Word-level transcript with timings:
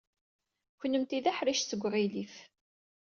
Kennemti 0.79 1.19
d 1.23 1.25
aḥric 1.31 1.59
seg 1.63 1.81
uɣilif. 1.85 2.35